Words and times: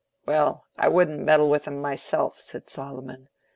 "Well, 0.25 0.65
I 0.79 0.87
wouldn't 0.87 1.19
meddle 1.19 1.47
with 1.47 1.67
'em 1.67 1.79
myself," 1.79 2.39
said 2.39 2.71
Solomon. 2.71 3.29